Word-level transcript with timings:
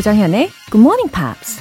조정현의 0.00 0.50
Good 0.70 0.78
Morning 0.78 1.12
Pops. 1.12 1.60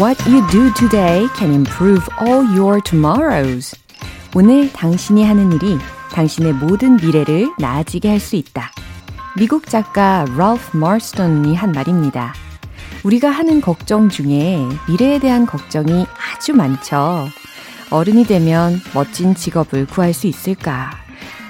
What 0.00 0.20
you 0.28 0.44
do 0.50 0.72
today 0.74 1.28
can 1.36 1.52
improve 1.52 2.02
all 2.20 2.44
your 2.58 2.80
tomorrows. 2.80 3.76
오늘 4.34 4.72
당신이 4.72 5.22
하는 5.24 5.52
일이 5.52 5.78
당신의 6.12 6.54
모든 6.54 6.96
미래를 6.96 7.52
나아지게 7.60 8.08
할 8.08 8.18
수 8.18 8.34
있다. 8.34 8.72
미국 9.36 9.68
작가 9.68 10.24
랄프 10.36 10.76
마스턴이 10.76 11.54
한 11.54 11.70
말입니다. 11.70 12.34
우리가 13.04 13.30
하는 13.30 13.60
걱정 13.60 14.08
중에 14.08 14.66
미래에 14.88 15.20
대한 15.20 15.46
걱정이 15.46 16.04
아주 16.34 16.52
많죠. 16.52 17.28
어른이 17.94 18.24
되면 18.24 18.80
멋진 18.92 19.36
직업을 19.36 19.86
구할 19.86 20.12
수 20.12 20.26
있을까? 20.26 20.90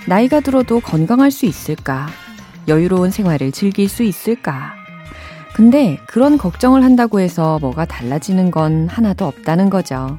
나이가 0.07 0.41
들어도 0.41 0.79
건강할 0.81 1.31
수 1.31 1.47
있을까? 1.47 2.07
여유로운 2.69 3.11
생활을 3.11 3.51
즐길 3.51 3.89
수 3.89 4.03
있을까? 4.03 4.75
근데 5.55 5.99
그런 6.07 6.37
걱정을 6.37 6.85
한다고 6.85 7.19
해서 7.21 7.59
뭐가 7.63 7.87
달라지는 7.87 8.51
건 8.51 8.89
하나도 8.89 9.25
없다는 9.25 9.71
거죠. 9.71 10.19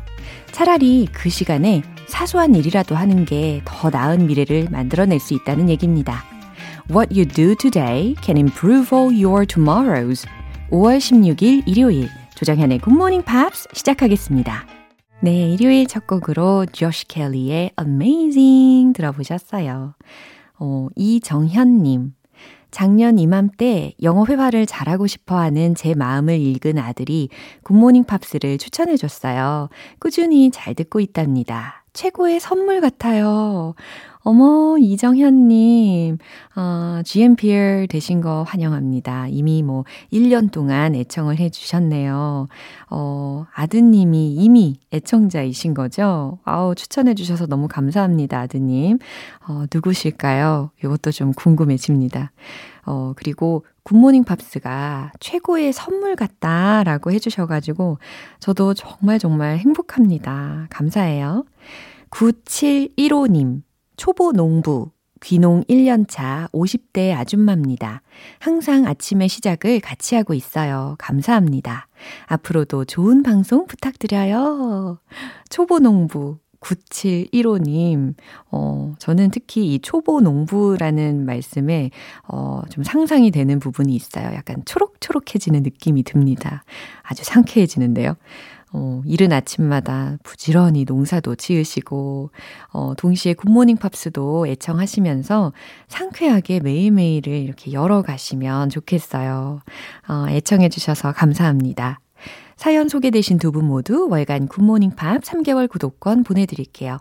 차라리 0.52 1.08
그 1.14 1.30
시간에 1.30 1.84
사소한 2.08 2.56
일이라도 2.56 2.96
하는 2.96 3.26
게 3.26 3.62
더 3.64 3.92
나은 3.92 4.26
미래를 4.26 4.70
만들어낼 4.72 5.20
수 5.20 5.36
있다는 5.36 5.70
얘기입니다. 5.70 6.24
What 6.90 7.14
you 7.14 7.28
do 7.28 7.54
today 7.54 8.16
can 8.24 8.36
improve 8.38 8.98
all 8.98 9.14
your 9.14 9.46
tomorrows. 9.46 10.26
5월 10.72 10.98
16일 10.98 11.68
일요일 11.68 12.10
조정현의 12.34 12.80
굿모닝 12.80 13.22
팝스 13.22 13.68
시작하겠습니다. 13.74 14.75
네, 15.26 15.50
일요일 15.50 15.88
첫 15.88 16.06
곡으로 16.06 16.68
조시 16.68 17.08
켈리의 17.08 17.72
Amazing 17.82 18.94
들어보셨어요. 18.94 19.96
어, 20.60 20.88
이정현님. 20.96 22.14
작년 22.70 23.18
이맘때 23.18 23.96
영어 24.04 24.24
회화를 24.26 24.68
잘하고 24.68 25.08
싶어 25.08 25.40
하는 25.40 25.74
제 25.74 25.96
마음을 25.96 26.40
읽은 26.40 26.78
아들이 26.78 27.30
굿모닝 27.64 28.04
팝스를 28.04 28.60
추천해 28.60 28.98
줬어요. 28.98 29.70
꾸준히 29.98 30.52
잘 30.52 30.76
듣고 30.76 31.00
있답니다. 31.00 31.84
최고의 31.94 32.40
선물 32.40 32.80
같아요. 32.80 33.74
어머, 34.28 34.76
이정현님, 34.80 36.18
어, 36.56 37.02
GMPR 37.06 37.86
되신 37.88 38.22
거 38.22 38.42
환영합니다. 38.42 39.28
이미 39.28 39.62
뭐 39.62 39.84
1년 40.12 40.52
동안 40.52 40.96
애청을 40.96 41.38
해주셨네요. 41.38 42.48
어, 42.90 43.46
아드님이 43.54 44.34
이미 44.34 44.80
애청자이신 44.92 45.76
거죠? 45.76 46.40
아우, 46.44 46.74
추천해주셔서 46.74 47.46
너무 47.46 47.68
감사합니다, 47.68 48.40
아드님. 48.40 48.98
어, 49.48 49.66
누구실까요? 49.72 50.72
이것도 50.84 51.12
좀 51.12 51.32
궁금해집니다. 51.32 52.32
어, 52.88 53.14
그리고 53.16 53.64
굿모닝 53.84 54.24
팝스가 54.24 55.12
최고의 55.20 55.72
선물 55.72 56.16
같다라고 56.16 57.12
해주셔가지고 57.12 58.00
저도 58.40 58.74
정말 58.74 59.20
정말 59.20 59.60
행복합니다. 59.60 60.66
감사해요. 60.72 61.46
9715님. 62.10 63.65
초보 63.98 64.32
농부, 64.32 64.92
귀농 65.22 65.64
1년차 65.64 66.52
50대 66.52 67.16
아줌마입니다. 67.16 68.02
항상 68.40 68.86
아침의 68.86 69.30
시작을 69.30 69.80
같이 69.80 70.16
하고 70.16 70.34
있어요. 70.34 70.96
감사합니다. 71.00 71.88
앞으로도 72.28 72.86
좋은 72.86 73.24
방송 73.24 73.66
부탁드려요. 73.66 75.00
초보 75.50 75.80
농부, 75.80 76.38
9715님, 76.60 78.16
어, 78.52 78.96
저는 79.00 79.30
특히 79.32 79.74
이 79.74 79.80
초보 79.80 80.22
농부라는 80.22 81.26
말씀에, 81.26 81.92
어, 82.28 82.62
좀 82.70 82.84
상상이 82.84 83.32
되는 83.32 83.60
부분이 83.60 83.96
있어요. 83.96 84.34
약간 84.34 84.64
초록초록해지는 84.66 85.64
느낌이 85.64 86.04
듭니다. 86.04 86.64
아주 87.04 87.24
상쾌해지는데요. 87.24 88.16
어, 88.78 89.02
이른 89.06 89.32
아침마다 89.32 90.18
부지런히 90.24 90.84
농사도 90.84 91.36
지으시고, 91.36 92.32
어, 92.74 92.94
동시에 92.98 93.34
굿모닝 93.34 93.78
팝스도 93.78 94.48
애청하시면서 94.48 95.54
상쾌하게 95.88 96.60
매일매일을 96.60 97.32
이렇게 97.32 97.72
열어가시면 97.72 98.70
좋겠어요. 98.70 99.62
어, 100.10 100.26
애청해주셔서 100.30 101.14
감사합니다. 101.14 102.00
사연 102.58 102.90
소개되신 102.90 103.38
두 103.38 103.52
분 103.52 103.66
모두 103.66 104.08
월간 104.10 104.48
굿모닝 104.50 104.92
팝 104.96 105.22
3개월 105.22 105.70
구독권 105.70 106.24
보내드릴게요. 106.24 107.00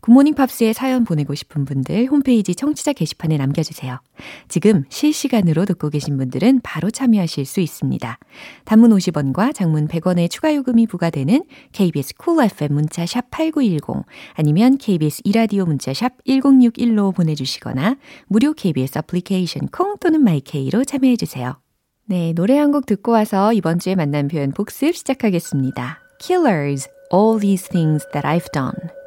굿모닝 0.00 0.34
팝스에 0.34 0.72
사연 0.72 1.04
보내고 1.04 1.34
싶은 1.34 1.64
분들 1.64 2.06
홈페이지 2.06 2.54
청취자 2.54 2.92
게시판에 2.92 3.36
남겨주세요. 3.36 4.00
지금 4.48 4.84
실시간으로 4.88 5.64
듣고 5.64 5.90
계신 5.90 6.16
분들은 6.16 6.60
바로 6.62 6.90
참여하실 6.90 7.44
수 7.44 7.60
있습니다. 7.60 8.18
단문 8.64 8.90
50원과 8.90 9.54
장문 9.54 9.88
100원의 9.88 10.30
추가 10.30 10.54
요금이 10.54 10.86
부과되는 10.86 11.44
KBS 11.72 12.14
cool 12.16 12.50
FM 12.50 12.74
문자 12.74 13.06
샵 13.06 13.30
8910 13.30 14.04
아니면 14.34 14.78
KBS 14.78 15.22
2라디오 15.24 15.66
문자 15.66 15.92
샵 15.92 16.12
1061로 16.26 17.14
보내주시거나 17.14 17.96
무료 18.26 18.52
KBS 18.52 18.98
애플리케이션 18.98 19.68
콩 19.68 19.96
또는 19.98 20.22
마이 20.22 20.53
K로 20.53 20.84
참여해주세요. 20.84 21.58
네, 22.06 22.32
노래 22.32 22.58
한 22.58 22.72
곡 22.72 22.86
듣고 22.86 23.12
와서 23.12 23.52
이번 23.52 23.78
주에 23.78 23.94
만난 23.94 24.28
표현 24.28 24.52
복습 24.52 24.96
시작하겠습니다. 24.96 26.00
Killers, 26.20 26.88
All 27.12 27.40
These 27.40 27.68
Things 27.68 28.06
That 28.12 28.26
I've 28.26 28.50
Done 28.52 28.99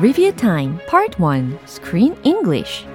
Review 0.00 0.30
Time 0.30 0.78
Part 0.86 1.18
1 1.18 1.58
Screen 1.66 2.14
English. 2.22 2.86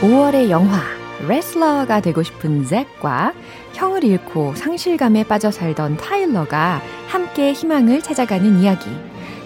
5월의 0.00 0.50
영화 0.50 0.82
레슬러가 1.26 2.00
되고 2.00 2.22
싶은 2.22 2.64
잭과 2.64 3.32
형을 3.74 4.04
잃고 4.04 4.54
상실감에 4.54 5.24
빠져 5.24 5.50
살던 5.50 5.96
타일러가 5.96 6.80
함께 7.08 7.52
희망을 7.52 8.02
찾아가는 8.02 8.60
이야기 8.60 8.88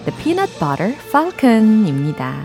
The 0.05 0.19
Peanut 0.21 0.51
Butter 0.59 0.93
Falcon입니다. 1.07 2.43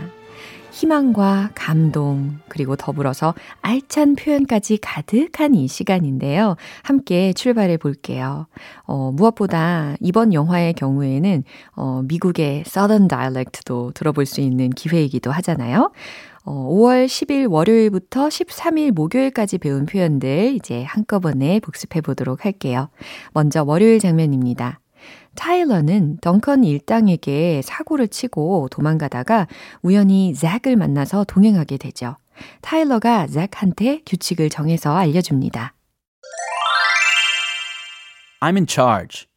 희망과 0.71 1.49
감동, 1.55 2.39
그리고 2.47 2.77
더불어서 2.77 3.35
알찬 3.61 4.15
표현까지 4.15 4.77
가득한 4.77 5.55
이 5.55 5.67
시간인데요. 5.67 6.55
함께 6.83 7.33
출발해 7.33 7.75
볼게요. 7.75 8.47
어, 8.83 9.11
무엇보다 9.11 9.97
이번 9.99 10.33
영화의 10.33 10.73
경우에는 10.73 11.43
어, 11.75 12.01
미국의 12.07 12.63
Southern 12.65 13.09
Dialect도 13.09 13.91
들어볼 13.93 14.25
수 14.25 14.39
있는 14.39 14.69
기회이기도 14.69 15.29
하잖아요. 15.29 15.91
어, 16.45 16.69
5월 16.71 17.07
10일 17.07 17.51
월요일부터 17.51 18.29
13일 18.29 18.91
목요일까지 18.91 19.57
배운 19.57 19.85
표현들 19.85 20.53
이제 20.55 20.85
한꺼번에 20.85 21.59
복습해 21.59 21.99
보도록 21.99 22.45
할게요. 22.45 22.87
먼저 23.33 23.63
월요일 23.63 23.99
장면입니다. 23.99 24.79
타일러는 25.39 26.17
덩컨 26.17 26.65
일당에게 26.65 27.61
사고를 27.63 28.09
치고 28.09 28.67
도망가다가 28.69 29.47
우연히 29.81 30.33
잭을 30.33 30.75
만나서 30.75 31.23
동행하게 31.23 31.77
되죠. 31.77 32.17
타일러가 32.61 33.25
잭한테 33.25 34.01
규칙을 34.05 34.49
정해서 34.49 34.97
알려줍니다. 34.97 35.73
I'm 38.41 38.55
in 38.57 38.67
charge. 38.67 39.27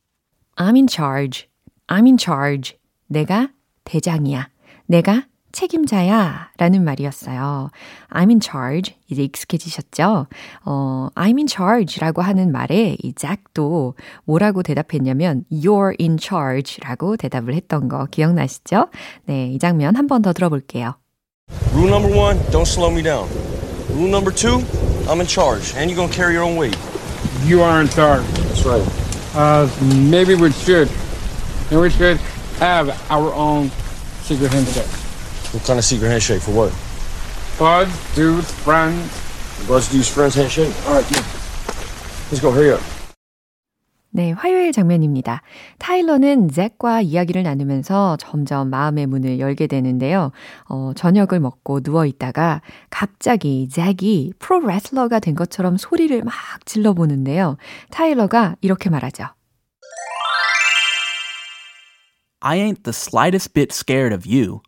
I'm 0.57 0.75
in 0.75 0.89
charge. 0.89 1.47
I'm 1.87 2.07
in 2.07 2.19
charge. 2.19 2.79
내가 3.07 3.51
대장이야. 3.85 4.49
내가 4.87 5.27
책임자야 5.53 6.49
라는 6.57 6.85
말이었어요. 6.85 7.71
I'm 8.11 8.29
in 8.31 8.41
charge. 8.41 8.95
이제 9.09 9.23
익숙해지셨죠? 9.23 10.27
어, 10.65 11.09
I'm 11.15 11.37
in 11.37 11.47
charge 11.47 12.01
라고 12.01 12.23
하는 12.23 12.51
말에 12.51 12.97
이 13.03 13.13
잭도 13.13 13.95
뭐라고 14.25 14.63
대답했냐면 14.63 15.45
You're 15.53 15.95
in 16.01 16.17
charge 16.21 16.79
라고 16.83 17.17
대답을 17.17 17.55
했던 17.55 17.89
거 17.89 18.07
기억나시죠? 18.07 18.89
네, 19.27 19.49
이 19.53 19.59
장면 19.59 19.95
한 19.97 20.07
번 20.07 20.23
더 20.23 20.33
들어볼게요. 20.33 20.95
Rule 21.75 21.89
number 21.89 22.11
one, 22.17 22.39
don't 22.51 22.67
slow 22.67 22.91
me 22.91 23.03
down. 23.03 23.29
Rule 23.95 24.09
number 24.09 24.31
two, 24.35 24.59
I'm 25.09 25.21
in 25.21 25.27
charge, 25.27 25.75
and 25.77 25.91
you're 25.91 25.97
gonna 25.97 26.13
carry 26.13 26.35
your 26.35 26.45
own 26.45 26.57
weight. 26.57 26.77
You 27.45 27.63
are 27.63 27.81
in 27.81 27.89
charge. 27.89 28.25
That's 28.49 28.65
right. 28.65 28.83
Uh, 29.35 29.69
maybe 30.11 30.35
we 30.35 30.51
should. 30.53 30.89
And 31.71 31.81
we 31.81 31.91
should 31.91 32.19
have 32.61 32.89
our 33.11 33.33
own 33.35 33.71
secret 34.23 34.53
handshake. 34.53 34.87
What 35.53 35.67
kind 35.67 35.79
of 35.79 35.85
secret 35.85 36.09
handshake 36.09 36.41
for 36.41 36.53
what? 36.53 36.73
Bud, 37.59 37.89
dudes, 38.15 38.51
friends. 38.65 39.23
Buzz 39.69 39.89
Dude's 39.89 40.09
friends 40.09 40.35
handshake. 40.35 40.73
All 40.87 40.95
right, 40.95 41.11
yeah. 41.11 41.23
Let's 42.31 42.41
go. 42.41 42.51
Hurry 42.51 42.73
up. 42.73 42.83
네, 44.15 44.33
화요일 44.33 44.73
장면입니다. 44.73 45.41
타일러는 45.79 46.51
잭과 46.51 47.01
이야기를 47.01 47.45
나누면서 47.45 48.19
점점 48.19 48.69
마음의 48.69 49.07
문을 49.07 49.39
열게 49.39 49.67
되는데요. 49.67 50.33
어, 50.69 50.93
저녁을 50.95 51.41
먹고 51.41 51.81
누워 51.81 52.05
있다가 52.05 52.61
갑자기 52.91 53.69
잭이 53.71 54.35
프로 54.39 54.61
레슬러가 54.61 55.19
된 55.19 55.35
것처럼 55.35 55.79
소리를 55.79 56.23
막 56.25 56.35
질러 56.67 56.93
보는데요. 56.93 57.57
타일러가 57.91 58.57
이렇게 58.61 58.91
말하죠. 58.91 59.29
I 62.41 62.59
ain't 62.59 62.83
the 62.83 62.93
slightest 62.93 63.55
bit 63.55 63.73
scared 63.73 64.15
of 64.15 64.27
you. 64.27 64.61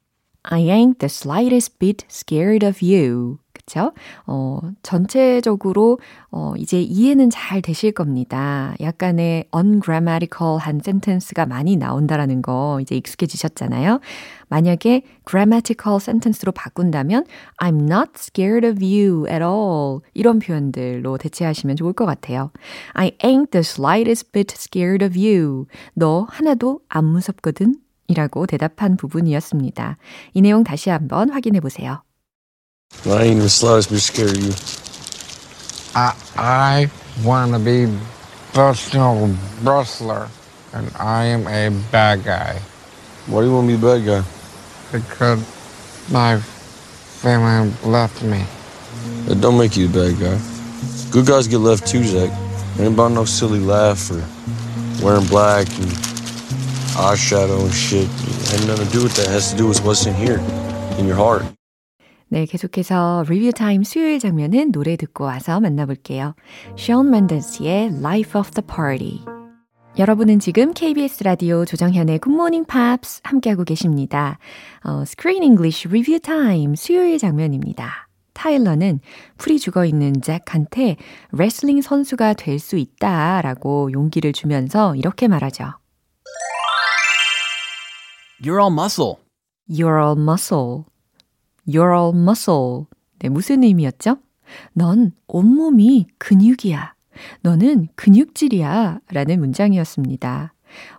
I 0.45 0.61
ain't 0.61 0.99
the 0.99 1.09
slightest 1.09 1.79
bit 1.79 2.05
scared 2.11 2.67
of 2.67 2.81
you. 2.83 3.39
그쵸? 3.55 3.93
어, 4.27 4.61
전체적으로, 4.83 5.99
어, 6.31 6.53
이제 6.59 6.83
이해는 6.83 7.31
잘 7.31 7.63
되실 7.63 7.93
겁니다. 7.93 8.75
약간의 8.79 9.47
ungrammatical한 9.55 10.81
sentence가 10.85 11.47
많이 11.47 11.77
나온다라는 11.77 12.43
거 12.43 12.79
이제 12.83 12.95
익숙해지셨잖아요. 12.95 14.01
만약에 14.49 15.03
grammatical 15.27 15.97
sentence로 15.97 16.53
바꾼다면 16.53 17.25
I'm 17.59 17.91
not 17.91 18.11
scared 18.17 18.67
of 18.67 18.85
you 18.85 19.27
at 19.29 19.43
all. 19.43 20.01
이런 20.13 20.41
표현들로 20.41 21.17
대체하시면 21.17 21.77
좋을 21.77 21.95
것 21.95 22.05
같아요. 22.05 22.51
I 22.93 23.13
ain't 23.23 23.51
the 23.51 23.61
slightest 23.61 24.31
bit 24.33 24.53
scared 24.55 25.03
of 25.03 25.19
you. 25.19 25.67
너 25.95 26.27
하나도 26.29 26.81
안 26.89 27.07
무섭거든. 27.07 27.77
이라고 28.14 28.46
대답한 28.48 28.98
부분이었습니다. 28.98 29.98
이 30.34 30.42
내용 30.42 30.64
다시 30.64 30.90
한번 30.90 31.30
확인해 31.30 31.60
보세요. 31.60 32.02
I 33.06 33.12
ain't 33.12 33.26
even 33.26 33.40
the 33.40 33.50
slightest 33.50 33.90
bit 33.92 34.02
scared 34.02 34.38
of 34.38 34.44
you. 34.44 34.54
I 35.94 36.14
I 36.36 36.90
want 37.24 37.54
to 37.54 37.60
be 37.60 37.86
professional 38.52 39.36
wrestler, 39.64 40.28
and 40.74 40.90
I 40.98 41.26
am 41.28 41.48
a 41.48 41.70
bad 41.92 42.24
guy 42.24 42.58
Why 43.28 43.42
do 43.42 43.48
you 43.48 43.54
want 43.54 43.70
to 43.70 43.76
be 43.76 43.78
the 43.78 43.86
bad 43.86 44.06
guy? 44.06 44.24
because 44.92 45.40
my 46.12 46.40
family 47.22 47.72
left 47.86 48.24
me. 48.24 48.44
That 49.28 49.40
don't 49.40 49.58
make 49.58 49.78
you 49.78 49.88
the 49.88 49.94
bad 50.10 50.20
guy. 50.20 50.40
Good 51.12 51.28
guys 51.28 51.48
get 51.48 51.60
left 51.60 51.86
too, 51.86 52.04
Zach. 52.04 52.32
Ain't 52.80 52.94
about 52.96 53.12
no 53.12 53.26
silly 53.26 53.60
laugh 53.60 54.10
or 54.10 54.24
wearing 55.06 55.28
black 55.28 55.68
and 55.78 55.92
eyeshadow 56.97 57.61
and 57.61 57.75
shit. 57.75 58.09
It 58.09 58.61
had 58.61 58.67
nothing 58.69 58.87
to 58.87 58.93
do 58.93 59.03
with 59.03 59.15
that. 59.17 59.27
It 59.29 59.33
has 59.33 59.51
to 59.53 59.57
do 59.57 59.67
with 59.69 59.83
what's 59.85 60.07
in 60.07 60.15
here, 60.15 60.39
in 60.99 61.07
your 61.07 61.17
heart. 61.17 61.45
네, 62.29 62.47
계속해서 62.47 63.25
리뷰 63.29 63.53
타임 63.53 63.85
수요일 63.85 64.19
장면은 64.19 64.73
노래 64.73 64.97
듣고 64.97 65.25
와서 65.25 65.61
만나볼게요. 65.61 66.35
Shawn 66.79 67.09
Mendes의 67.09 67.99
Life 68.01 68.39
of 68.41 68.51
the 68.53 68.67
Party. 68.67 69.21
여러분은 69.97 70.41
지금 70.41 70.73
KBS 70.73 71.23
라디오 71.23 71.65
조정현의 71.65 72.19
Good 72.19 72.35
Morning 72.35 72.67
Pops 72.67 73.21
함께하고 73.23 73.63
계십니다. 73.63 74.39
어, 74.85 75.03
Screen 75.03 75.45
English 75.45 75.87
Review 75.87 76.19
Time 76.19 76.75
수요일 76.75 77.19
장면입니다. 77.19 78.09
타일러는 78.33 78.99
풀이 79.39 79.61
죽어 79.61 79.85
있는 79.85 80.21
잭한테 80.21 80.97
레슬링 81.31 81.81
선수가 81.81 82.33
될 82.35 82.59
수 82.59 82.77
있다라고 82.77 83.93
용기를 83.93 84.33
주면서 84.33 84.97
이렇게 84.97 85.29
말하죠. 85.29 85.75
You're 88.45 88.61
all 88.61 88.71
muscle. 88.71 89.21
You're 89.67 89.99
all 89.99 90.19
muscle. 90.19 90.85
You're 91.67 91.97
all 91.97 92.15
muscle. 92.15 92.85
네, 93.19 93.31
무슨 93.31 93.65
의미였죠? 93.65 94.19
넌 94.75 95.13
온몸이 95.29 96.09
근육이야. 96.19 96.93
너는 97.41 97.89
근육질이야. 97.95 99.01
라는 99.11 99.41
문장이었습니다. 99.41 100.53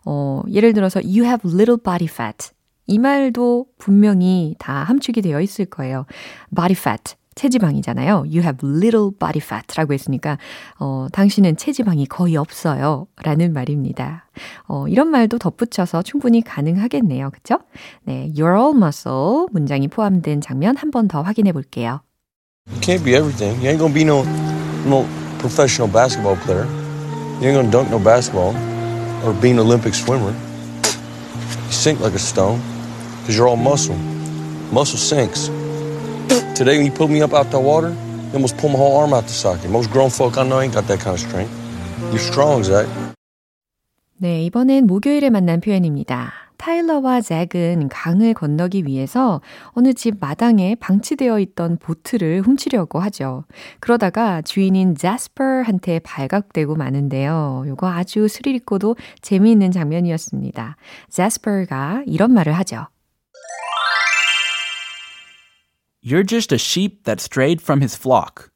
어, 0.05 0.41
예를 0.49 0.73
들어서 0.73 0.99
you 1.01 1.23
have 1.23 1.47
little 1.47 1.77
body 1.77 2.07
fat. 2.11 2.49
이 2.87 2.97
말도 2.97 3.67
분명히 3.77 4.55
다 4.57 4.83
함축이 4.83 5.21
되어 5.21 5.39
있을 5.39 5.65
거예요. 5.65 6.07
body 6.55 6.75
fat. 6.75 7.15
체지방이잖아요. 7.35 8.23
You 8.27 8.41
have 8.41 8.57
little 8.67 9.11
body 9.17 9.41
fat라고 9.43 9.93
했으니까 9.93 10.37
어, 10.79 11.07
당신은 11.11 11.57
체지방이 11.57 12.05
거의 12.07 12.37
없어요. 12.37 13.07
라는 13.21 13.53
말입니다. 13.53 14.25
어, 14.67 14.87
이런 14.87 15.09
말도 15.09 15.37
덧붙여서 15.37 16.01
충분히 16.01 16.41
가능하겠네요. 16.41 17.29
그쵸? 17.31 17.59
네, 18.03 18.31
you're 18.35 18.57
all 18.57 18.73
muscle 18.75 19.47
문장이 19.51 19.87
포함된 19.89 20.41
장면 20.41 20.75
한 20.77 20.91
번 20.91 21.07
더 21.07 21.21
확인해 21.21 21.51
볼게요. 21.51 22.01
You 22.71 22.79
can't 22.81 23.03
be 23.03 23.13
everything. 23.15 23.59
You 23.61 23.69
ain't 23.69 23.79
gonna 23.79 23.93
be 23.93 24.03
no 24.03 24.23
no 24.87 25.05
professional 25.39 25.91
basketball 25.91 26.37
player. 26.45 26.65
You 27.41 27.49
ain't 27.49 27.55
gonna 27.55 27.69
dunk 27.69 27.89
no 27.91 27.99
basketball 27.99 28.55
or 29.23 29.33
be 29.39 29.51
an 29.51 29.59
Olympic 29.59 29.93
swimmer. 29.93 30.31
You 30.31 31.71
sink 31.71 31.99
like 31.99 32.15
a 32.15 32.19
stone 32.19 32.59
because 33.21 33.35
you're 33.37 33.47
all 33.47 33.57
muscle. 33.57 33.97
Muscle 34.71 34.97
sinks. 34.97 35.49
Today 36.55 36.77
when 36.77 36.85
you 36.85 36.91
pulled 36.93 37.11
me 37.11 37.21
up 37.21 37.33
out 37.33 37.51
the 37.51 37.59
water, 37.59 37.89
you 37.89 38.33
almost 38.33 38.57
pulled 38.57 38.71
my 38.71 38.79
whole 38.79 38.95
arm 38.95 39.13
out 39.13 39.23
the 39.23 39.33
socket. 39.33 39.69
Most 39.69 39.91
grown 39.91 40.09
folk 40.09 40.37
I 40.37 40.47
know 40.47 40.61
ain't 40.61 40.73
got 40.73 40.87
that 40.87 41.01
kind 41.01 41.13
of 41.13 41.19
strength. 41.19 41.51
You're 42.11 42.19
strong, 42.19 42.63
Zach. 42.63 42.87
네, 44.17 44.45
이번엔 44.45 44.87
목요일에 44.87 45.29
만난 45.29 45.59
표현입니다. 45.59 46.31
타일러와 46.55 47.19
잭은 47.19 47.89
강을 47.89 48.33
건너기 48.33 48.85
위해서 48.85 49.41
어느 49.71 49.93
집 49.93 50.15
마당에 50.21 50.75
방치되어 50.75 51.39
있던 51.39 51.77
보트를 51.77 52.41
훔치려고 52.41 52.99
하죠. 53.01 53.43
그러다가 53.81 54.41
주인인 54.41 54.95
자스퍼한테 54.95 55.99
발각되고 55.99 56.75
마는데요. 56.75 57.65
이거 57.67 57.89
아주 57.89 58.29
스릴 58.29 58.55
있고도 58.55 58.95
재미있는 59.21 59.71
장면이었습니다. 59.71 60.77
자스퍼가 61.09 62.03
이런 62.07 62.31
말을 62.31 62.53
하죠. 62.53 62.87
You're 66.05 66.23
just 66.23 66.53
a 66.53 66.59
sheep 66.59 67.05
that 67.05 67.19
strayed 67.19 67.61
from 67.63 67.81
his 67.81 67.95
flock. 67.95 68.51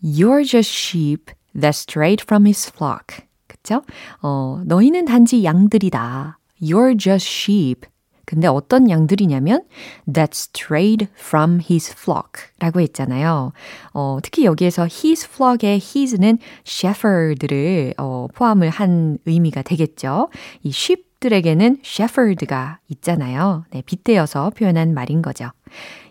You're 0.00 0.44
just 0.44 0.70
sheep 0.70 1.30
that 1.54 1.74
strayed 1.76 2.22
from 2.22 2.46
his 2.46 2.70
flock. 2.70 3.26
그쵸? 3.46 3.82
어, 4.22 4.62
너희는 4.64 5.04
단지 5.04 5.44
양들이다. 5.44 6.38
You're 6.62 6.98
just 6.98 7.28
sheep. 7.28 7.86
근데 8.24 8.46
어떤 8.46 8.88
양들이냐면 8.88 9.64
that 10.10 10.30
strayed 10.32 11.08
from 11.14 11.60
his 11.60 11.92
flock 11.92 12.44
라고 12.58 12.80
했잖아요. 12.80 13.52
어, 13.92 14.18
특히 14.22 14.46
여기에서 14.46 14.84
his 14.84 15.26
flock의 15.26 15.78
his는 15.78 16.38
shepherd를 16.66 17.92
어, 17.98 18.26
포함을 18.34 18.70
한 18.70 19.18
의미가 19.26 19.60
되겠죠. 19.60 20.30
이 20.62 20.70
sheep들에게는 20.70 21.80
shepherd가 21.84 22.78
있잖아요. 22.88 23.66
네, 23.70 23.82
빗대어서 23.84 24.52
표현한 24.56 24.94
말인 24.94 25.20
거죠. 25.20 25.50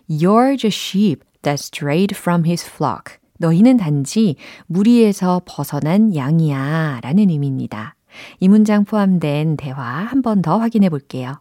You're 0.07 0.55
just 0.57 0.77
sheep 0.77 1.23
that 1.43 1.59
strayed 1.59 2.15
from 2.15 2.43
his 2.45 2.63
flock. 2.65 3.17
너희는 3.39 3.77
단지 3.77 4.35
무리에서 4.67 5.41
벗어난 5.45 6.15
양이야 6.15 6.99
라는 7.03 7.29
의미입니다. 7.29 7.95
이 8.39 8.47
문장 8.49 8.83
포함된 8.85 9.55
대화 9.57 9.81
한 10.09 10.21
번 10.21 10.41
더 10.41 10.57
확인해 10.57 10.89
볼게요. 10.89 11.39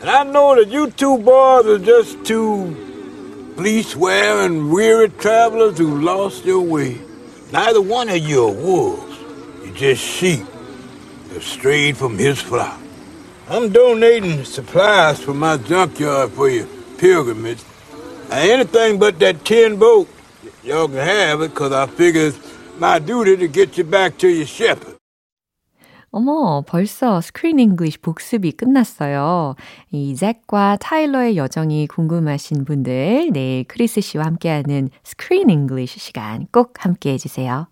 And 0.00 0.08
I 0.08 0.24
know 0.24 0.54
that 0.54 0.72
you 0.72 0.88
two 0.90 1.18
boys 1.18 1.66
are 1.66 1.78
just 1.78 2.22
two 2.24 2.74
fleece-wearing, 3.56 4.70
weary 4.72 5.08
travelers 5.18 5.76
who 5.78 6.00
lost 6.00 6.46
your 6.46 6.62
way. 6.62 6.96
Neither 7.52 7.82
one 7.82 8.08
of 8.08 8.16
you 8.18 8.46
are 8.48 8.52
wolves. 8.54 9.18
You're 9.62 9.74
just 9.74 10.00
sheep 10.02 10.46
that 11.34 11.42
strayed 11.42 11.96
from 11.98 12.16
his 12.16 12.40
flock. 12.40 12.78
I'm 13.50 13.70
donating 13.70 14.44
supplies 14.44 15.20
from 15.20 15.38
my 15.40 15.56
junkyard 15.58 16.30
for 16.32 16.48
your 16.48 16.66
pilgrimage. 16.98 17.58
Anything 18.31 18.99
but 18.99 19.19
that 19.19 19.43
tin 19.45 19.77
boat, 19.77 20.07
y'all 20.63 20.87
can 20.87 20.97
have 20.97 21.41
it 21.41 21.53
because 21.53 21.71
I 21.71 21.87
figure 21.87 22.27
it's 22.27 22.37
my 22.79 22.99
duty 22.99 23.37
to 23.37 23.47
get 23.47 23.77
you 23.77 23.83
back 23.83 24.17
to 24.19 24.27
your 24.27 24.45
shepherd. 24.45 24.95
어머, 26.11 26.63
벌써 26.65 27.19
스크린 27.19 27.59
잉글리시 27.59 27.97
복습이 27.97 28.53
끝났어요. 28.53 29.55
이 29.91 30.15
잭과 30.15 30.77
타일러의 30.79 31.35
여정이 31.35 31.87
궁금하신 31.87 32.63
분들, 32.63 33.31
내일 33.33 33.65
크리스 33.65 33.99
씨와 33.99 34.23
함께하는 34.23 34.89
Screen 35.03 35.49
English 35.49 35.99
시간 35.99 36.47
꼭 36.53 36.73
함께 36.85 37.11
해주세요. 37.11 37.67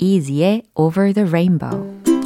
Izzy의 0.00 0.62
Over 0.74 1.14
the 1.14 1.28
Rainbow. 1.28 2.17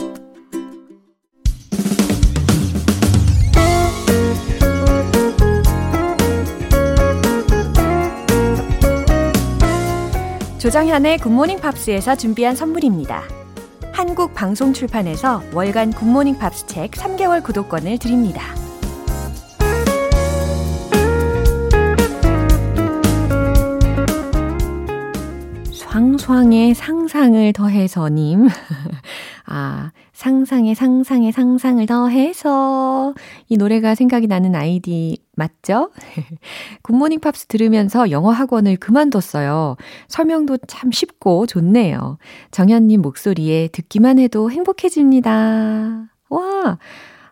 조정현의 10.63 11.19
굿모닝 11.19 11.59
팝스에서 11.59 12.15
준비한 12.15 12.55
선물입니다. 12.55 13.25
한국 13.93 14.33
방송 14.33 14.73
출판에서 14.73 15.43
월간 15.53 15.91
굿모닝 15.91 16.39
팝스 16.39 16.67
책 16.67 16.93
3개월 16.93 17.43
구독권을 17.43 17.99
드립니다. 17.99 18.55
상상의 25.73 26.75
상상을 26.75 27.53
더해서님. 27.55 28.47
아, 29.47 29.91
상상의 30.23 30.77
상상의 30.77 31.33
상상을 31.33 31.85
더해서 31.85 33.13
이 33.49 33.57
노래가 33.57 33.97
생각이 33.97 34.29
나는 34.29 34.55
아이디 34.55 35.19
맞죠? 35.35 35.91
굿모닝 36.83 37.19
팝스 37.19 37.47
들으면서 37.47 38.13
영어 38.13 38.31
학원을 38.31 38.77
그만뒀어요. 38.77 39.77
설명도 40.07 40.59
참 40.69 40.93
쉽고 40.93 41.47
좋네요. 41.47 42.19
정현님 42.53 43.03
목소리에 43.03 43.67
듣기만 43.73 44.21
해도 44.21 44.49
행복해집니다. 44.49 46.07
와! 46.29 46.79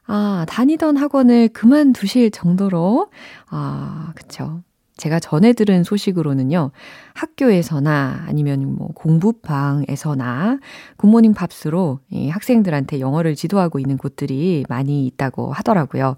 아, 0.08 0.44
다니던 0.48 0.96
학원을 0.96 1.50
그만두실 1.50 2.32
정도로, 2.32 3.06
아, 3.50 4.10
그쵸. 4.16 4.64
제가 5.00 5.18
전해 5.18 5.52
들은 5.52 5.82
소식으로는요, 5.82 6.70
학교에서나 7.14 8.24
아니면 8.28 8.76
뭐 8.76 8.88
공부방에서나 8.94 10.58
굿모닝 10.98 11.34
팝스로 11.34 12.00
이 12.10 12.28
학생들한테 12.28 13.00
영어를 13.00 13.34
지도하고 13.34 13.78
있는 13.78 13.96
곳들이 13.96 14.64
많이 14.68 15.06
있다고 15.06 15.52
하더라고요. 15.52 16.16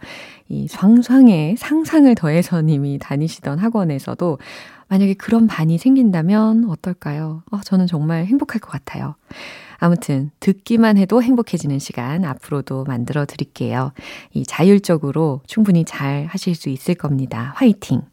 이 0.49 0.67
상상에 0.69 1.55
상상을 1.57 2.13
더해서 2.17 2.61
님이 2.61 2.99
다니시던 2.99 3.59
학원에서도 3.59 4.39
만약에 4.89 5.15
그런 5.15 5.47
반이 5.47 5.79
생긴다면 5.79 6.69
어떨까요? 6.69 7.45
어, 7.51 7.61
저는 7.61 7.87
정말 7.87 8.27
행복할 8.27 8.61
것 8.61 8.71
같아요. 8.71 9.15
아무튼 9.79 10.31
듣기만 10.41 10.99
해도 10.99 11.23
행복해지는 11.23 11.79
시간 11.79 12.25
앞으로도 12.25 12.85
만들어 12.85 13.25
드릴게요. 13.25 13.93
이 14.33 14.45
자율적으로 14.45 15.41
충분히 15.47 15.85
잘 15.85 16.27
하실 16.27 16.55
수 16.55 16.69
있을 16.69 16.95
겁니다. 16.95 17.53
화이팅! 17.57 18.12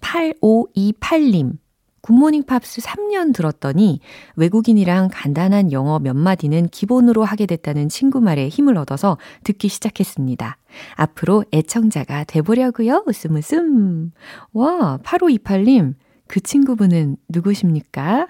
8528님. 0.00 1.58
굿모닝 2.02 2.42
팝스 2.42 2.82
3년 2.82 3.32
들었더니 3.32 4.00
외국인이랑 4.34 5.08
간단한 5.12 5.70
영어 5.70 6.00
몇 6.00 6.16
마디는 6.16 6.68
기본으로 6.68 7.22
하게 7.22 7.46
됐다는 7.46 7.88
친구 7.88 8.20
말에 8.20 8.48
힘을 8.48 8.76
얻어서 8.76 9.18
듣기 9.44 9.68
시작했습니다. 9.68 10.58
앞으로 10.96 11.44
애청자가 11.52 12.24
돼보려고요. 12.24 13.04
웃음 13.06 13.36
웃음. 13.36 14.10
와, 14.52 14.98
8528님. 15.04 15.94
그 16.26 16.40
친구분은 16.40 17.18
누구십니까? 17.28 18.26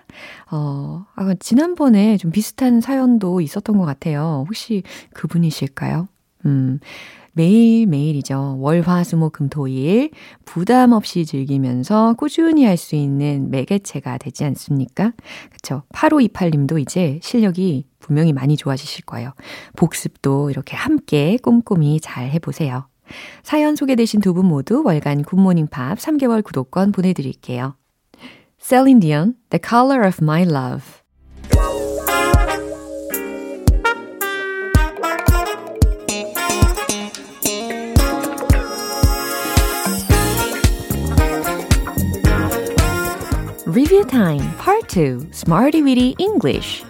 어, 0.50 1.07
아, 1.14 1.35
지난번에 1.38 2.17
좀 2.17 2.31
비슷한 2.31 2.81
사연도 2.81 3.41
있었던 3.41 3.79
것 3.79 3.85
같아요. 3.85 4.45
혹시 4.49 4.83
그분이실까요? 5.14 6.09
음, 6.45 6.81
매일매일이죠. 7.33 8.57
월, 8.61 8.83
화, 8.83 9.03
수, 9.05 9.17
목, 9.17 9.33
금, 9.33 9.49
토 9.49 9.67
일 9.69 10.11
부담 10.45 10.93
없이 10.93 11.25
즐기면서 11.25 12.15
꾸준히 12.19 12.65
할 12.65 12.77
수 12.77 12.95
있는 12.97 13.51
매개체가 13.51 14.19
되지 14.19 14.45
않습니까? 14.45 15.12
그쵸. 15.51 15.83
8528님도 15.95 16.81
이제 16.81 17.19
실력이 17.23 17.87
분명히 17.99 18.33
많이 18.33 18.57
좋아지실 18.57 19.05
거예요. 19.05 19.33
복습도 19.77 20.51
이렇게 20.51 20.77
함께 20.77 21.37
꼼꼼히 21.43 22.01
잘 22.01 22.31
해보세요. 22.31 22.89
사연 23.43 23.77
소개되신 23.77 24.21
두 24.21 24.33
분 24.33 24.47
모두 24.47 24.83
월간 24.85 25.23
굿모닝 25.25 25.67
팝 25.69 25.99
3개월 25.99 26.43
구독권 26.43 26.93
보내드릴게요. 26.93 27.77
Celine 28.59 29.01
Dion, 29.01 29.35
The 29.51 29.61
Color 29.62 30.07
of 30.07 30.19
My 30.23 30.43
Love 30.43 31.01
Review 43.75 44.05
Time 44.05 44.45
Part 44.59 44.87
2 44.88 45.31
Smarty 45.33 45.81
Weedy 45.81 46.14
English 46.19 46.85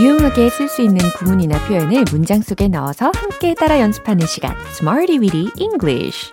유용하게 0.00 0.50
쓸 0.50 0.68
수 0.68 0.82
있는 0.82 0.98
구문이나 1.18 1.64
표현을 1.68 2.04
문장 2.10 2.42
속에 2.42 2.66
넣어서 2.66 3.12
함께 3.14 3.54
따라 3.54 3.78
연습하는 3.78 4.26
시간 4.26 4.56
Smarty 4.72 5.20
Weedy 5.20 5.52
English 5.56 6.32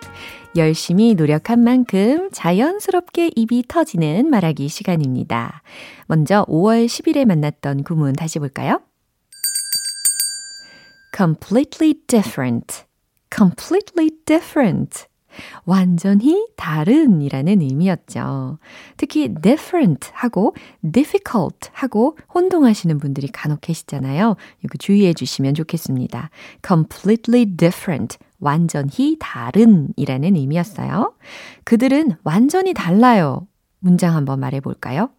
열심히 0.56 1.14
노력한 1.14 1.60
만큼 1.64 2.30
자연스럽게 2.32 3.30
입이 3.36 3.66
터지는 3.68 4.32
말하기 4.32 4.68
시간입니다. 4.68 5.62
먼저 6.08 6.44
5월 6.50 6.88
10일에 6.88 7.26
만났던 7.26 7.84
구문 7.84 8.14
다시 8.14 8.40
볼까요? 8.40 8.80
Completely 11.16 11.96
different, 12.08 12.86
completely 13.34 14.10
different. 14.26 15.06
완전히 15.66 16.48
다른 16.56 17.22
이라는 17.22 17.62
의미였죠. 17.62 18.60
특히 18.98 19.34
different 19.34 20.12
하고 20.14 20.56
difficult 20.84 21.70
하고 21.74 22.18
혼동하시는 22.34 23.00
분들이 23.00 23.28
간혹 23.28 23.62
계시잖아요. 23.62 24.36
이거 24.64 24.78
주의해 24.78 25.14
주시면 25.14 25.56
좋겠습니다. 25.56 26.30
completely 26.66 27.46
different. 27.46 28.18
완전히 28.40 29.16
다른 29.20 29.90
이라는 29.96 30.36
의미였어요. 30.36 31.16
그들은 31.64 32.18
완전히 32.24 32.74
달라요. 32.74 33.48
문장 33.80 34.16
한번 34.16 34.40
말해 34.40 34.60
볼까요? 34.60 35.10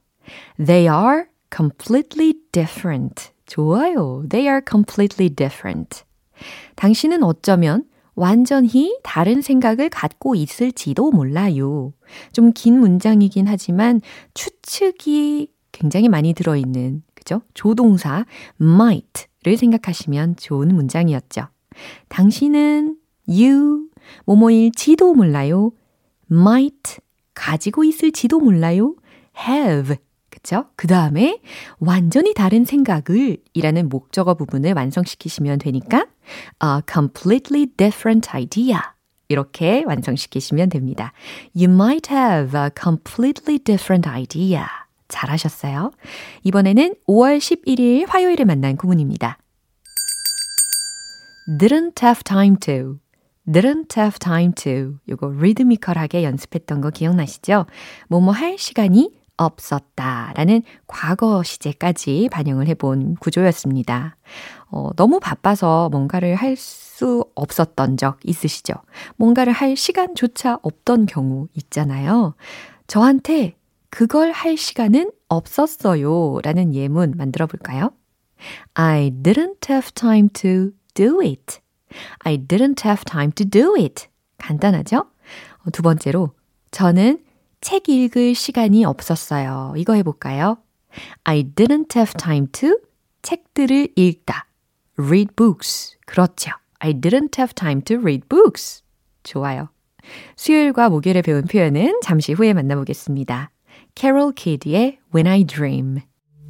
They 0.65 0.87
are 0.87 1.25
completely 1.55 2.35
different. 2.53 3.34
좋아요. 3.47 4.25
They 4.29 4.49
are 4.49 4.61
completely 4.69 5.31
different. 5.35 6.05
당신은 6.77 7.23
어쩌면 7.23 7.85
완전히 8.15 8.97
다른 9.03 9.43
생각을 9.43 9.89
갖고 9.89 10.35
있을지도 10.35 11.11
몰라요. 11.11 11.93
좀 12.33 12.53
긴 12.53 12.79
문장이긴 12.81 13.49
하지만 13.49 14.01
추측이 14.35 15.49
굉장히 15.73 16.09
많이 16.09 16.33
들어있는, 16.33 17.03
그죠? 17.15 17.43
조동사 17.55 18.25
might를 18.61 19.57
생각하시면 19.57 20.37
좋은 20.37 20.69
문장이었죠. 20.75 21.49
당신은 22.09 22.97
you, 23.29 23.89
뭐뭐일지도 24.27 25.15
몰라요. 25.15 25.73
might, 26.31 26.99
가지고 27.35 27.83
있을지도 27.83 28.39
몰라요. 28.39 28.95
have, 29.49 29.97
그쵸? 30.35 30.67
그 30.75 30.89
다음에 30.89 31.41
완전히 31.79 32.35
다른 32.35 32.65
생각을 32.65 33.37
이라는 33.53 33.89
목적어 33.89 34.35
부분을 34.35 34.73
완성시키시면 34.75 35.61
되니까 35.61 36.09
a 36.61 36.81
completely 36.93 37.67
different 37.77 38.29
idea. 38.31 38.81
이렇게 39.29 39.85
완성시키시면 39.87 40.71
됩니다. 40.71 41.13
You 41.57 41.73
might 41.73 42.13
have 42.13 42.59
a 42.59 42.69
completely 42.77 43.61
different 43.61 44.09
idea. 44.09 44.65
잘하셨어요. 45.07 45.93
이번에는 46.43 46.97
5월 47.07 47.39
11일 47.39 48.09
화요일에 48.09 48.45
만난 48.45 48.77
구문입니다. 48.77 49.39
didn't 51.61 52.03
have 52.03 52.25
time 52.25 52.57
to. 52.59 52.99
didn't 53.47 53.97
have 53.97 54.19
time 54.19 54.53
to. 54.55 54.99
요거 55.09 55.35
리드미컬하게 55.39 56.25
연습했던 56.25 56.81
거 56.81 56.91
기억나시죠? 56.91 57.67
뭐뭐 58.09 58.33
할 58.33 58.59
시간이 58.59 59.24
없었다 59.37 60.33
라는 60.37 60.63
과거 60.87 61.43
시제까지 61.43 62.29
반영을 62.31 62.69
해본 62.69 63.17
구조였습니다. 63.17 64.17
어, 64.71 64.91
너무 64.97 65.21
바빠서 65.21 65.89
뭔가를 65.91 66.35
할 66.35 66.57
수 66.95 67.25
없었던 67.35 67.97
적 67.97 68.19
있으시죠? 68.23 68.75
뭔가를 69.17 69.53
할 69.53 69.77
시간조차 69.77 70.61
없던 70.63 71.07
경우 71.07 71.49
있잖아요. 71.55 72.37
저한테 72.87 73.57
그걸 73.91 74.31
할 74.31 74.57
시간은 74.57 75.11
없었어요 75.29 76.39
라는 76.43 76.73
예문 76.73 77.15
만들어 77.17 77.47
볼까요? 77.47 77.91
I 78.75 79.11
didn't 79.11 79.69
have 79.69 79.91
time 79.93 80.29
to 80.35 80.71
do 80.95 81.21
it. 81.21 81.59
I 82.21 82.37
didn't 82.39 82.85
have 82.85 83.05
time 83.05 83.33
to 83.33 83.49
do 83.49 83.75
it. 83.77 84.07
간단하죠? 84.39 84.99
어, 84.99 85.71
두 85.73 85.83
번째로, 85.83 86.31
저는 86.71 87.24
책 87.65 87.89
읽을 87.89 88.35
시간이 88.35 88.85
없었어요. 88.85 89.73
이거 89.79 89.95
해볼까요? 89.95 90.59
I 91.25 91.45
didn't 91.45 91.97
have 91.97 92.13
time 92.19 92.47
to 92.53 92.77
책들을 93.23 93.89
읽다. 93.97 94.47
read 94.99 95.35
books. 95.35 95.97
그렇죠. 96.05 96.51
I 96.81 96.93
didn't 96.93 97.39
have 97.39 97.55
time 97.55 97.81
to 97.85 97.97
read 97.97 98.29
books. 98.29 98.83
좋아요. 99.23 99.71
수요일과 100.37 100.91
목요일에 100.91 101.23
배운 101.23 101.45
표현은 101.45 102.01
잠시 102.03 102.35
후에 102.35 102.53
만나보겠습니다. 102.53 103.51
캐롤 103.95 104.35
키드의 104.35 104.99
When 105.15 105.27
I 105.27 105.45
Dream. 105.45 106.01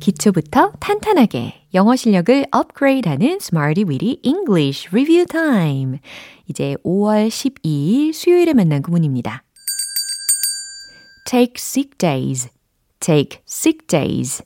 기초부터 0.00 0.72
탄탄하게 0.80 1.68
영어 1.74 1.94
실력을 1.94 2.44
업그레이드하는 2.50 3.38
Smart 3.40 3.88
Weekly 3.88 4.18
English 4.24 4.88
Review 4.88 5.26
Time. 5.26 6.00
이제 6.48 6.74
5월 6.84 7.28
12일 7.28 8.12
수요일에 8.12 8.52
만난 8.52 8.82
구문입니다. 8.82 9.44
Take 11.24 11.54
sick 11.56 11.98
days, 11.98 12.48
take 13.00 13.40
sick 13.48 13.86
days. 13.86 14.42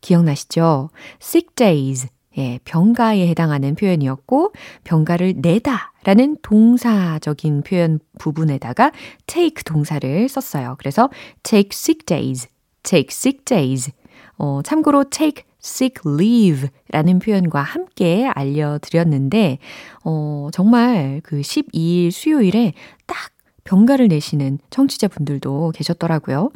기억나시죠? 0.00 0.90
sick 1.20 1.54
days. 1.54 2.08
예, 2.38 2.58
병가에 2.64 3.26
해당하는 3.28 3.74
표현이었고, 3.74 4.52
병가를 4.84 5.34
내다 5.38 5.92
라는 6.04 6.36
동사적인 6.42 7.62
표현 7.62 7.98
부분에다가 8.18 8.92
take 9.26 9.62
동사를 9.64 10.28
썼어요. 10.28 10.76
그래서 10.78 11.10
take 11.42 11.70
sick 11.72 12.06
days, 12.06 12.48
take 12.84 13.08
sick 13.10 13.44
days. 13.44 13.90
어, 14.38 14.60
참고로 14.64 15.04
take 15.10 15.44
sick 15.62 16.00
leave 16.06 16.70
라는 16.90 17.18
표현과 17.18 17.60
함께 17.60 18.30
알려드렸는데, 18.32 19.58
어, 20.04 20.48
정말 20.52 21.20
그 21.24 21.40
12일 21.40 22.12
수요일에 22.12 22.72
딱 23.06 23.32
병가를 23.70 24.08
내시는 24.08 24.58
청취자분들도 24.70 25.70
계셨더라고요. 25.76 26.50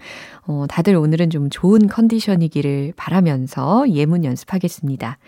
어, 0.48 0.64
다들 0.68 0.96
오늘은 0.96 1.30
좀 1.30 1.48
좋은 1.48 1.86
컨디션이기를 1.86 2.94
바라면서 2.96 3.88
예문 3.88 4.24
연습하겠습니다. 4.24 5.18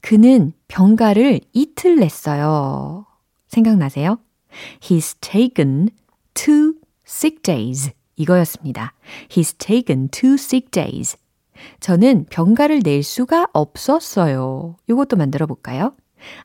그는 0.00 0.52
병가를 0.66 1.40
이틀 1.52 2.00
냈어요. 2.00 3.06
생각나세요? 3.46 4.18
He's 4.80 5.20
taken 5.20 5.90
two 6.34 6.74
sick 7.06 7.42
days. 7.42 7.92
이거였습니다. 8.16 8.94
He's 9.28 9.56
taken 9.56 10.08
two 10.08 10.34
sick 10.34 10.72
days. 10.72 11.16
저는 11.78 12.26
병가를 12.28 12.80
낼 12.80 13.04
수가 13.04 13.46
없었어요. 13.52 14.74
이것도 14.88 15.16
만들어 15.16 15.46
볼까요? 15.46 15.94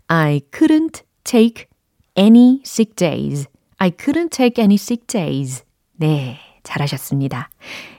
I 0.06 0.42
couldn't 0.52 1.02
take 1.24 1.66
any 2.16 2.62
sick 2.64 2.94
days. 2.94 3.48
I 3.82 3.90
couldn't 3.90 4.30
take 4.30 4.64
any 4.64 4.76
sick 4.76 5.08
days. 5.08 5.64
네, 5.94 6.38
잘하셨습니다. 6.62 7.50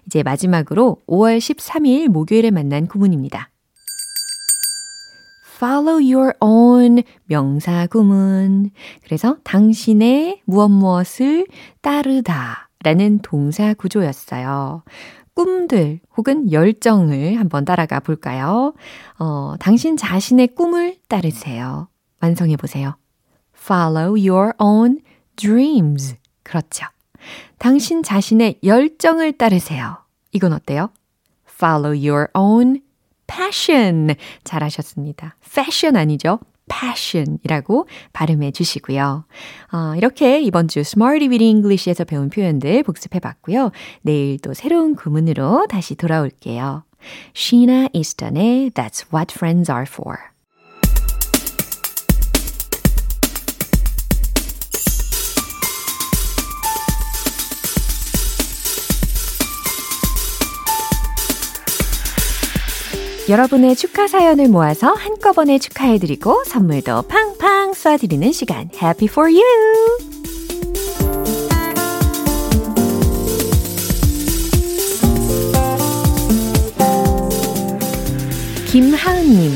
이제 0.07 0.23
마지막으로 0.23 0.99
5월 1.09 1.39
13일 1.39 2.07
목요일에 2.07 2.53
만난 2.53 2.87
구문입니다. 2.87 3.51
follow 5.57 6.01
your 6.01 6.35
own 6.41 7.03
명사 7.25 7.89
구문. 7.89 8.71
그래서 9.03 9.39
당신의 9.43 10.43
무엇 10.45 10.69
무엇을 10.69 11.49
따르다 11.81 12.69
라는 12.85 13.19
동사 13.19 13.75
구조였어요. 13.75 14.85
꿈들 15.35 15.99
혹은 16.17 16.53
열정을 16.53 17.41
한번 17.41 17.65
따라가 17.65 17.99
볼까요? 17.99 18.73
어, 19.19 19.55
당신 19.59 19.97
자신의 19.97 20.55
꿈을 20.55 20.99
따르세요. 21.09 21.89
완성해 22.21 22.57
보세요. 22.57 22.95
Follow 23.53 24.11
your 24.11 24.53
own 24.61 25.01
dreams. 25.43 26.17
그렇죠. 26.43 26.87
당신 27.59 28.03
자신의 28.03 28.61
열정을 28.65 29.33
따르세요. 29.33 29.99
이건 30.33 30.53
어때요? 30.53 30.91
Follow 31.49 31.95
your 31.97 32.29
own 32.35 32.81
passion. 33.27 34.15
잘하셨습니다. 34.45 35.37
fashion 35.45 35.97
아니죠? 35.97 36.39
passion이라고 36.69 37.87
발음해 38.13 38.51
주시고요. 38.53 39.25
어, 39.73 39.95
이렇게 39.97 40.41
이번 40.41 40.69
주 40.69 40.81
Smarty 40.81 41.29
with 41.29 41.45
English에서 41.45 42.05
배운 42.05 42.31
표현들 42.31 42.83
복습해 42.85 43.19
봤고요. 43.19 43.73
내일 44.01 44.39
또 44.39 44.55
새로운 44.55 44.95
구문으로 44.95 45.67
다시 45.69 45.97
돌아올게요. 45.97 46.85
Sheena 47.35 47.89
Easton의 47.93 48.71
That's 48.71 49.13
What 49.13 49.35
Friends 49.37 49.71
Are 49.71 49.87
For. 49.87 50.32
여러분의 63.29 63.77
축하 63.77 64.09
사연을 64.09 64.49
모아서 64.49 64.93
한꺼번에 64.93 65.59
축하해드리고 65.59 66.43
선물도 66.45 67.03
팡팡 67.03 67.71
쏴드리는 67.71 68.33
시간 68.33 68.69
Happy 68.75 69.09
for 69.09 69.31
you! 69.31 69.43
김하은님, 78.67 79.53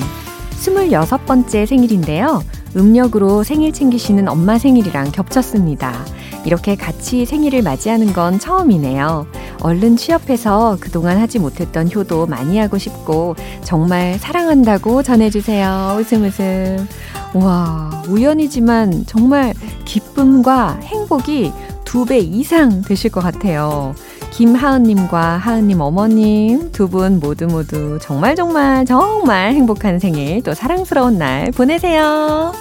26번째 0.60 1.66
생일인데요. 1.66 2.44
음력으로 2.76 3.42
생일 3.42 3.72
챙기시는 3.72 4.28
엄마 4.28 4.58
생일이랑 4.58 5.10
겹쳤습니다. 5.10 6.04
이렇게 6.44 6.76
같이 6.76 7.24
생일을 7.24 7.62
맞이하는 7.62 8.12
건 8.12 8.38
처음이네요. 8.38 9.26
얼른 9.66 9.96
취업해서 9.96 10.76
그동안 10.80 11.18
하지 11.18 11.38
못했던 11.40 11.90
효도 11.92 12.24
많이 12.26 12.58
하고 12.58 12.78
싶고 12.78 13.34
정말 13.64 14.16
사랑한다고 14.20 15.02
전해주세요. 15.02 15.96
웃음 15.98 16.22
웃음. 16.24 16.86
와, 17.34 17.90
우연이지만 18.08 19.04
정말 19.06 19.52
기쁨과 19.84 20.78
행복이 20.82 21.52
두 21.84 22.04
배 22.06 22.18
이상 22.18 22.82
되실 22.82 23.10
것 23.10 23.20
같아요. 23.20 23.94
김하은님과 24.30 25.38
하은님 25.38 25.80
어머님 25.80 26.70
두 26.72 26.88
분 26.88 27.18
모두 27.20 27.46
모두 27.46 27.98
정말 28.00 28.36
정말 28.36 28.84
정말 28.86 29.52
행복한 29.54 29.98
생일 29.98 30.42
또 30.42 30.54
사랑스러운 30.54 31.18
날 31.18 31.50
보내세요. 31.52 32.52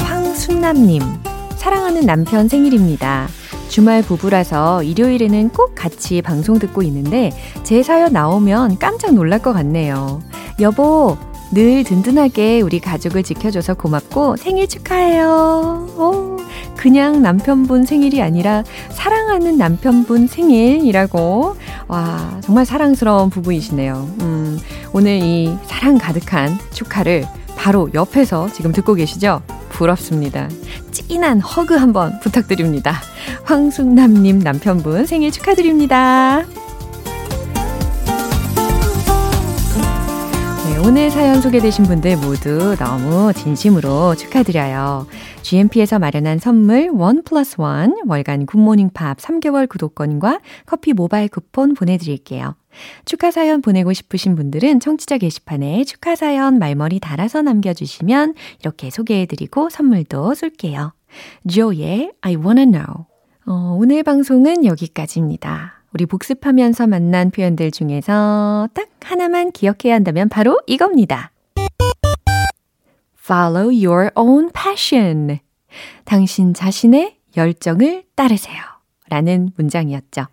황순남님, 0.00 1.02
사랑하는 1.64 2.02
남편 2.02 2.46
생일입니다. 2.46 3.26
주말 3.70 4.02
부부라서 4.02 4.82
일요일에는 4.82 5.48
꼭 5.48 5.74
같이 5.74 6.20
방송 6.20 6.58
듣고 6.58 6.82
있는데 6.82 7.32
제 7.62 7.82
사연 7.82 8.12
나오면 8.12 8.78
깜짝 8.78 9.14
놀랄 9.14 9.38
것 9.38 9.54
같네요. 9.54 10.20
여보, 10.60 11.16
늘 11.52 11.82
든든하게 11.82 12.60
우리 12.60 12.80
가족을 12.80 13.22
지켜줘서 13.22 13.72
고맙고 13.72 14.36
생일 14.36 14.68
축하해요. 14.68 15.88
오, 15.96 16.36
그냥 16.76 17.22
남편분 17.22 17.86
생일이 17.86 18.20
아니라 18.20 18.62
사랑하는 18.90 19.56
남편분 19.56 20.26
생일이라고. 20.26 21.56
와, 21.88 22.40
정말 22.42 22.66
사랑스러운 22.66 23.30
부부이시네요. 23.30 24.10
음, 24.20 24.58
오늘 24.92 25.18
이 25.22 25.56
사랑 25.64 25.96
가득한 25.96 26.58
축하를 26.74 27.24
바로 27.56 27.88
옆에서 27.94 28.50
지금 28.52 28.70
듣고 28.70 28.92
계시죠? 28.92 29.40
부럽습니다. 29.70 30.50
찐한 31.14 31.38
hug 31.38 31.76
한번 31.76 32.18
부탁드립니다. 32.18 32.96
황순남님 33.44 34.40
남편분 34.40 35.06
생일 35.06 35.30
축하드립니다. 35.30 36.42
네, 40.66 40.78
오늘 40.84 41.12
사연 41.12 41.40
소개되신 41.40 41.84
분들 41.84 42.16
모두 42.16 42.74
너무 42.80 43.32
진심으로 43.32 44.16
축하드려요. 44.16 45.06
GMP에서 45.42 46.00
마련한 46.00 46.40
선물 46.40 46.90
one 46.92 47.22
plus 47.22 47.60
one 47.60 47.94
월간 48.08 48.46
굿모닝 48.46 48.90
팝 48.92 49.16
3개월 49.18 49.68
구독권과 49.68 50.40
커피 50.66 50.94
모바일 50.94 51.28
쿠폰 51.28 51.74
보내드릴게요. 51.74 52.56
축하 53.04 53.30
사연 53.30 53.62
보내고 53.62 53.92
싶으신 53.92 54.34
분들은 54.34 54.80
청취자 54.80 55.18
게시판에 55.18 55.84
축하 55.84 56.16
사연 56.16 56.58
말머리 56.58 56.98
달아서 56.98 57.42
남겨주시면 57.42 58.34
이렇게 58.58 58.90
소개해드리고 58.90 59.70
선물도 59.70 60.34
쏠게요. 60.34 60.92
조의 61.48 62.12
I 62.20 62.36
wanna 62.36 62.66
know. 62.66 63.06
어, 63.46 63.76
오늘 63.78 64.02
방송은 64.02 64.64
여기까지입니다. 64.64 65.82
우리 65.92 66.06
복습하면서 66.06 66.86
만난 66.88 67.30
표현들 67.30 67.70
중에서 67.70 68.68
딱 68.74 68.88
하나만 69.02 69.52
기억해야 69.52 69.94
한다면 69.94 70.28
바로 70.28 70.60
이겁니다. 70.66 71.30
Follow 73.24 73.68
your 73.68 74.10
own 74.16 74.50
passion. 74.52 75.38
당신 76.04 76.52
자신의 76.52 77.16
열정을 77.36 78.04
따르세요. 78.14 78.60
라는 79.08 79.50
문장이었죠. 79.56 80.26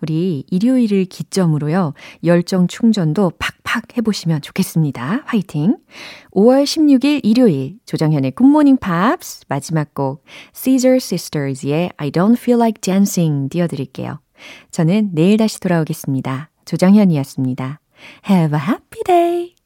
우리 0.00 0.44
일요일을 0.50 1.04
기점으로요, 1.06 1.94
열정 2.24 2.66
충전도 2.66 3.32
팍팍 3.38 3.96
해보시면 3.96 4.42
좋겠습니다. 4.42 5.22
화이팅! 5.26 5.76
5월 6.32 6.64
16일 6.64 7.20
일요일, 7.22 7.78
조정현의 7.86 8.32
굿모닝 8.32 8.78
팝스 8.78 9.44
마지막 9.48 9.94
곡, 9.94 10.24
Caesar 10.54 10.96
Sisters의 10.96 11.90
I 11.96 12.10
Don't 12.10 12.36
Feel 12.36 12.60
Like 12.60 12.80
Dancing 12.80 13.48
띄워드릴게요. 13.48 14.20
저는 14.70 15.10
내일 15.12 15.36
다시 15.36 15.60
돌아오겠습니다. 15.60 16.50
조정현이었습니다. 16.64 17.80
Have 18.28 18.58
a 18.58 18.64
happy 18.66 19.02
day! 19.04 19.59